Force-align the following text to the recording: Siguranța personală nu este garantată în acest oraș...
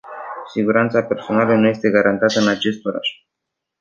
Siguranța 0.51 1.03
personală 1.03 1.55
nu 1.55 1.67
este 1.67 1.89
garantată 1.89 2.39
în 2.39 2.47
acest 2.47 2.85
oraș... 2.85 3.07